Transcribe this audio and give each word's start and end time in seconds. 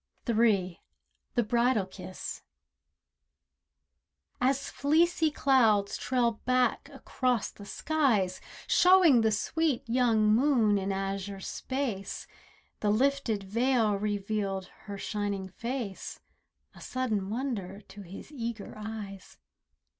THE 0.25 0.33
BRIDAL 1.43 1.85
KISS 1.85 2.41
III 2.41 2.45
As 4.49 4.71
fleecy 4.71 5.29
clouds 5.29 5.95
trail 5.95 6.41
back 6.43 6.89
across 6.91 7.51
the 7.51 7.67
skies, 7.67 8.41
Showing 8.65 9.21
the 9.21 9.31
sweet 9.31 9.87
young 9.87 10.25
moon 10.33 10.79
in 10.79 10.91
azure 10.91 11.39
space, 11.39 12.25
The 12.79 12.89
lifted 12.89 13.43
veil 13.43 13.93
revealed 13.95 14.71
her 14.89 14.97
shining 14.97 15.49
face— 15.49 16.19
A 16.73 16.81
sudden 16.81 17.29
wonder 17.29 17.81
to 17.81 18.01
his 18.01 18.31
eager 18.31 18.73
eyes. 18.75 19.37